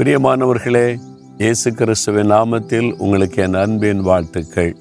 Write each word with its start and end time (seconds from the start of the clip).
பிரியமானவர்களே 0.00 0.96
இயேசு 1.38 1.72
கிறிஸ்துவின் 1.72 2.30
நாமத்தில் 2.30 2.92
உங்களுக்கு 2.98 3.42
என் 3.42 3.54
அன்பின் 3.54 4.00
வாழ்த்துக்கள். 4.00 4.76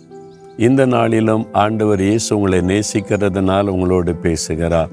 இந்த 0.58 0.86
நாளிலும் 0.86 1.48
ஆண்டவர் 1.52 2.02
இயேசு 2.02 2.36
உங்களை 2.36 2.60
நேசிக்கிறதுனால் 2.60 3.68
உங்களோடு 3.68 4.16
பேசுகிறார். 4.16 4.90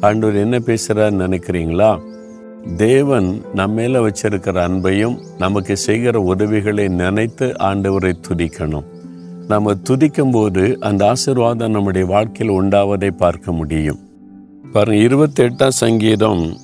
ஆண்டவர் 0.00 0.36
என்ன 0.36 0.58
பேசுகிறார் 0.58 1.14
நினைக்கிறீங்களா? 1.14 2.00
தேவன் 2.76 3.42
நம்ம 3.54 3.80
மேல 3.80 4.08
வச்சிருக்கிற 4.08 4.68
அன்பையும் 4.68 5.18
நமக்கு 5.38 5.76
செய்கிற 5.76 6.20
உதவிகளை 6.20 6.88
நினைத்து 6.88 7.46
ஆண்டவரை 7.46 8.12
துதிக்கணும். 8.28 8.84
நம்ம 9.48 9.74
துதிக்கும் 9.90 10.32
போது 10.32 10.76
அந்த 10.80 11.06
ஆசீர்வாதம் 11.06 11.70
நம்முடைய 11.70 12.06
வாழ்க்கையில் 12.06 12.62
உண்டாவதை 12.62 13.10
பார்க்க 13.10 13.52
முடியும். 13.52 13.98
பாருங்க 14.72 15.02
இருபத்தி 15.02 15.44
எட்டாம் 15.44 15.68
சங்கீதம் 15.68 16.61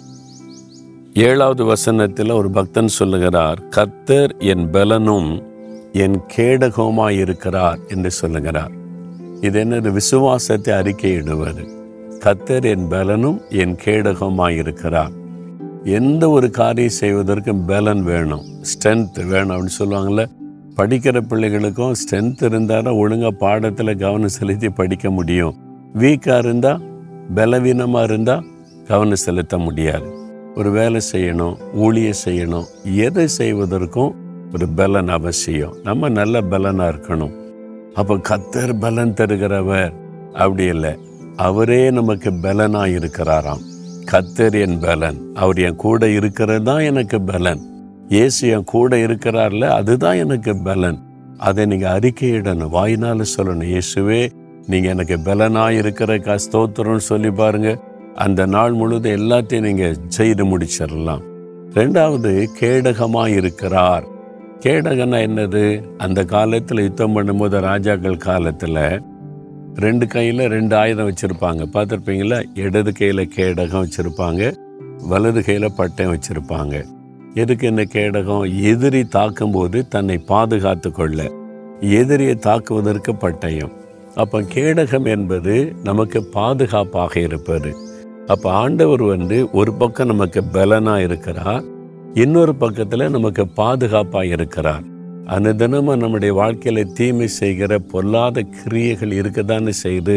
ஏழாவது 1.26 1.64
வசனத்தில் 1.64 2.30
ஒரு 2.30 2.50
பக்தன் 2.50 2.88
சொல்லுகிறார் 2.88 3.68
கர்த்தர் 3.68 4.36
என் 4.38 4.70
பலனும் 4.70 5.42
என் 5.92 6.20
கேடகமாக 6.36 7.10
இருக்கிறார் 7.10 7.78
என்று 7.88 8.10
சொல்லுகிறார். 8.10 8.70
இது 9.40 9.64
என்னது? 9.64 9.92
விசுவாசத்தை 9.92 10.74
அறிக்கையிடுவது. 10.74 11.64
கத்தர் 12.24 12.64
என் 12.64 12.88
பலனும் 12.88 13.40
என் 13.50 13.76
கேடகமாக 13.84 14.50
இருக்கிறார் 14.50 15.10
எந்த 15.84 16.30
ஒரு 16.30 16.50
காரியம் 16.50 16.90
செய்வதற்கும் 16.90 17.64
பலன் 17.64 18.02
வேணும். 18.02 18.44
ஸ்ட்ரென்த் 18.62 19.26
வேணும் 19.28 19.56
அப்படின்னு 19.56 19.80
சொல்லுவாங்கள்ல 19.80 20.26
படிக்கிற 20.76 21.20
பிள்ளைகளுக்கும் 21.28 21.94
ஸ்ட்ரென்த் 22.00 22.42
இருந்தால் 22.42 22.84
ஒழுங்காக 22.84 23.36
பாடத்தில் 23.36 23.96
கவனம் 23.96 24.28
செலுத்தி 24.28 24.68
படிக்க 24.68 25.10
முடியும். 25.10 25.54
வீக்காக 25.94 26.38
இருந்தால் 26.38 26.80
பலவீனமாக 27.34 28.04
இருந்தால் 28.04 28.44
கவனம் 28.86 29.24
செலுத்த 29.26 29.58
முடியாது. 29.58 30.26
ஒரு 30.54 30.70
வேலை 30.70 31.00
செய்யணும் 31.12 31.56
ஊழியம் 31.74 32.20
செய்யணும் 32.24 32.64
எதை 32.84 33.28
செய்வதற்கும் 33.28 34.14
ஒரு 34.52 34.68
பலன் 34.68 35.08
அவசியம். 35.08 35.74
நம்ம 35.82 36.08
நல்ல 36.08 36.40
பலனாக 36.40 36.90
இருக்கணும். 36.90 37.32
அப்போ 37.94 38.16
கத்தர் 38.16 38.78
பலன் 38.80 39.14
தருகிறவர். 39.14 39.92
அப்படி 40.32 40.64
இல்லை. 40.64 40.98
அவரே 41.36 41.90
நமக்கு 41.90 42.32
பலனாக 42.32 42.88
இருக்கிறாராம். 42.88 43.60
கத்தர் 44.12 44.60
என் 44.60 44.78
பலன். 44.78 45.30
அவர் 45.34 45.58
என் 45.58 45.76
கூட 45.76 46.08
இருக்கிறது 46.08 46.62
தான் 46.62 46.80
எனக்கு 46.80 47.20
பலன். 47.20 47.60
இயேசு 48.08 48.48
என் 48.48 48.64
கூட 48.64 48.96
இருக்கிறார்ல 48.96 49.68
அதுதான் 49.68 50.16
எனக்கு 50.16 50.56
பலன். 50.56 50.98
அதை 51.36 51.66
நீங்கள் 51.66 51.98
அறிக்கையிடணும். 51.98 52.72
வாய்னால 52.72 53.24
சொல்லணும். 53.36 53.68
இயேசுவே 53.68 54.30
நீங்கள் 54.66 54.90
எனக்கு 54.90 55.20
பலனாக 55.20 55.72
இருக்கிற 55.72 56.20
ஸ்தோத்திரம்னு 56.22 56.96
சொல்லி 56.96 57.30
பாருங்க. 57.30 57.82
அந்த 58.24 58.46
நாள் 58.46 58.72
முழுதும் 58.72 59.12
எல்லாத்தையும் 59.12 59.60
நீங்கள் 59.60 59.96
செய்து 60.08 60.44
முடிச்சிடலாம். 60.44 61.20
ரெண்டாவது 61.74 62.46
கேடகமாக 62.60 63.28
இருக்கிறார். 63.28 64.04
கேடகன்னா 64.60 65.18
என்னது? 65.26 65.84
அந்த 65.96 66.24
காலத்தில் 66.24 66.80
யுத்தம் 66.80 67.16
பண்ணும்போது 67.16 67.60
ராஜாக்கள் 67.60 68.16
காலத்தில் 68.16 69.02
ரெண்டு 69.74 70.06
கையில் 70.06 70.46
ரெண்டு 70.46 70.76
ஆயுதம் 70.76 71.10
வச்சுருப்பாங்க. 71.10 71.62
பார்த்துருப்பீங்களா? 71.72 72.44
இடது 72.54 72.92
கையில் 72.92 73.30
கேடகம் 73.36 73.84
வச்சுருப்பாங்க 73.84 74.52
வலது 75.08 75.44
கையில் 75.44 75.76
பட்டயம் 75.76 76.14
வச்சுருப்பாங்க. 76.14 76.84
எதுக்கு 77.34 77.66
என்ன 77.66 77.82
கேடகம்? 77.82 78.62
எதிரி 78.62 79.04
தாக்கும்போது 79.04 79.88
தன்னை 79.88 80.18
பாதுகாத்து 80.18 80.90
கொள்ள. 80.92 81.30
எதிரியை 81.80 82.34
தாக்குவதற்கு 82.34 83.12
பட்டயம். 83.12 83.72
அப்போ 84.14 84.40
கேடகம் 84.40 85.06
என்பது 85.06 85.72
நமக்கு 85.84 86.24
பாதுகாப்பாக 86.24 87.20
இருப்பது. 87.20 87.87
அப்போ 88.32 88.48
ஆண்டவர் 88.52 89.02
வந்து 89.02 89.36
ஒரு 89.52 89.72
பக்கம் 89.72 90.06
நமக்கு 90.06 90.44
பலனாக 90.44 91.02
இருக்கிறார் 91.02 91.64
இன்னொரு 92.14 92.54
பக்கத்தில் 92.54 93.10
நமக்கு 93.10 93.46
பாதுகாப்பாக 93.48 94.26
இருக்கிறார். 94.26 94.84
அனுதினமும் 95.26 96.00
நம்முடைய 96.02 96.34
வாழ்க்கையில 96.34 96.84
தீமை 96.92 97.26
செய்கிற 97.26 97.78
பொல்லாத 97.78 98.44
கிரியைகள் 98.58 99.12
இருக்கதானே 99.20 99.68
செய்து 99.68 100.16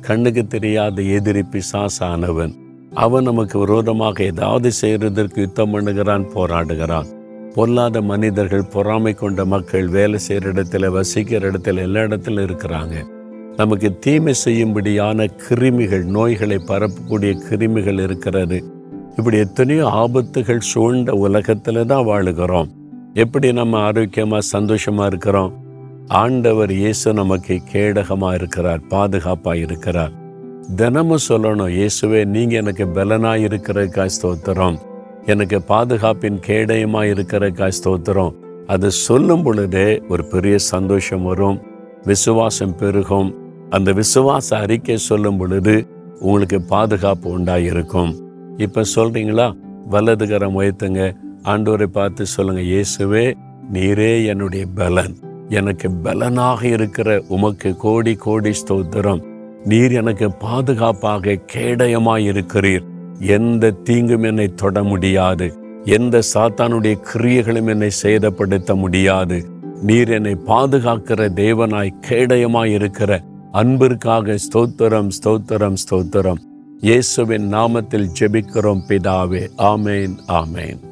கண்ணுக்கு 0.00 0.46
தெரியாத 0.46 1.02
எதிரி 1.02 1.42
பிசாசானவன் 1.52 2.52
அவன் 2.94 3.22
நமக்கு 3.22 3.56
விரோதமாக 3.58 4.22
ஏதாவது 4.22 4.70
செய்கிறதற்கு 4.82 5.38
யுத்தம் 5.38 5.72
பண்ணுகிறான் 5.74 6.26
போராடுகிறான். 6.34 7.08
பொல்லாத 7.54 8.00
மனிதர்கள் 8.02 8.70
பொறாமை 8.72 9.12
கொண்ட 9.14 9.44
மக்கள் 9.44 9.88
வேலை 9.88 10.18
செய்கிற 10.18 10.52
இடத்துல 10.52 10.88
வசிக்கிற 10.88 11.50
இடத்துல 11.50 11.82
எல்லா 11.86 12.00
இடத்துல 12.00 12.44
இருக்கிறாங்க. 12.48 12.96
நமக்கு 13.60 13.88
தீமை 14.04 14.32
செய்யும்படியான 14.44 15.24
கிருமிகள் 15.44 16.04
நோய்களை 16.16 16.58
பரப்பக்கூடிய 16.68 17.32
கிருமிகள் 17.46 17.98
இருக்கிறது. 18.04 18.58
இப்படி 19.16 19.36
எத்தனையோ 19.46 19.86
ஆபத்துகள் 20.02 20.62
சூழ்ந்த 20.68 21.12
உலகத்தில் 21.24 21.88
தான் 21.92 22.06
வாழுகிறோம். 22.10 22.68
எப்படி 23.24 23.48
நம்ம 23.58 23.80
ஆரோக்கியமாக 23.88 24.48
சந்தோஷமாக 24.54 25.08
இருக்கிறோம்? 25.12 25.50
ஆண்டவர் 26.22 26.72
இயேசு 26.82 27.12
நமக்கு 27.20 27.56
கேடகமாக 27.72 28.38
இருக்கிறார் 28.40 28.80
பாதுகாப்பாக 28.94 29.64
இருக்கிறார். 29.66 30.14
தினமும் 30.80 31.26
சொல்லணும் 31.28 31.74
இயேசுவே 31.78 32.22
நீங்கள் 32.34 32.60
எனக்கு 32.62 32.86
பலனாக 32.98 33.46
இருக்கிற 33.48 34.06
ஸ்தோத்திரம். 34.16 34.78
எனக்கு 35.34 35.60
பாதுகாப்பின் 35.72 36.40
கேடயமாக 36.48 37.12
இருக்கிற 37.14 37.70
ஸ்தோத்திரம். 37.80 38.32
அது 38.74 38.88
சொல்லும் 39.06 39.44
பொழுதே 39.48 39.88
ஒரு 40.12 40.24
பெரிய 40.32 40.56
சந்தோஷம் 40.72 41.26
வரும் 41.30 41.60
விசுவாசம் 42.10 42.74
பெருகும் 42.80 43.30
அந்த 43.70 43.92
விசுவாச 43.92 44.54
அறிக்கை 44.54 44.96
சொல்லும் 44.96 45.36
பொழுது 45.36 45.86
உங்களுக்கு 46.20 46.60
பாதுகாப்பு 46.60 47.38
உண்டாயிருக்கும். 47.38 48.12
இப்போ 48.56 48.82
சொல்றீங்களா? 48.94 49.56
வலதுகரம் 49.90 50.56
உயர்த்துங்க 50.60 51.16
ஆண்டோரை 51.44 51.86
பார்த்து 51.86 52.26
சொல்லுங்க 52.26 52.60
இயேசுவே 52.60 53.34
நீரே 53.72 54.26
என்னுடைய 54.26 54.66
பலன். 54.74 55.16
எனக்கு 55.48 55.90
பலனாக 55.90 56.66
இருக்கிற 56.66 57.22
உமக்கு 57.28 57.76
கோடி 57.76 58.14
கோடி 58.14 58.50
ஸ்தோத்திரம். 58.50 59.22
நீர் 59.64 59.92
எனக்கு 59.92 60.32
பாதுகாப்பாக 60.32 61.38
கேடயமாய் 61.52 62.26
இருக்கிறீர். 62.32 62.84
எந்த 63.18 63.70
தீங்கும் 63.70 64.22
என்னை 64.22 64.54
தொட 64.54 64.82
முடியாது. 64.82 65.58
எந்த 65.84 66.20
சாத்தானுடைய 66.34 66.96
கிரியைகளும் 67.12 67.68
என்னை 67.68 67.90
சேதப்படுத்த 68.02 68.74
முடியாது. 68.74 69.44
நீர் 69.82 70.08
என்னை 70.08 70.36
பாதுகாக்கிற 70.46 71.28
தேவனாய் 71.34 71.98
கேடயமாய் 72.08 72.72
இருக்கிற 72.72 73.20
அன்பிற்காக 73.52 74.34
ஸ்தோத்திரம் 74.34 75.10
ஸ்தோத்திரம் 75.22 75.74
ஸ்தோத்திரம். 75.90 76.38
இயேசுவின் 76.80 77.54
நாமத்தில் 77.54 78.10
ஜெபிக்கிறோம் 78.20 78.82
பிதாவே. 78.88 79.48
ஆமேன் 79.58 80.16
ஆமேன். 80.28 80.89